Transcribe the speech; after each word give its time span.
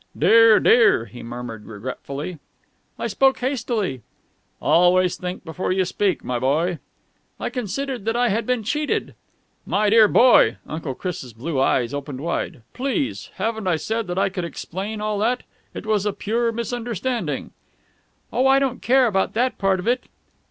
"Dear, 0.17 0.59
dear!" 0.59 1.05
he 1.05 1.21
murmured 1.21 1.67
regretfully. 1.67 2.39
"I 2.97 3.05
spoke 3.05 3.37
hastily." 3.37 4.01
"Always 4.59 5.15
think 5.15 5.45
before 5.45 5.71
you 5.71 5.85
speak, 5.85 6.23
my 6.23 6.39
boy." 6.39 6.79
"I 7.39 7.51
considered 7.51 8.05
that 8.05 8.15
I 8.15 8.29
had 8.29 8.47
been 8.47 8.63
cheated...." 8.63 9.13
"My 9.63 9.91
dear 9.91 10.07
boy!" 10.07 10.57
Uncle 10.67 10.95
Chris' 10.95 11.33
blue 11.33 11.59
eyes 11.59 11.93
opened 11.93 12.19
wide. 12.21 12.63
"Please! 12.73 13.29
Haven't 13.35 13.67
I 13.67 13.75
said 13.75 14.07
that 14.07 14.17
I 14.17 14.29
could 14.29 14.43
explain 14.43 15.01
all 15.01 15.19
that? 15.19 15.43
It 15.75 15.85
was 15.85 16.07
a 16.07 16.13
pure 16.13 16.51
misunderstanding...." 16.51 17.51
"Oh, 18.33 18.47
I 18.47 18.57
don't 18.57 18.81
care 18.81 19.05
about 19.05 19.35
that 19.35 19.59
part 19.59 19.79
of 19.79 19.85
it...." 19.87 20.05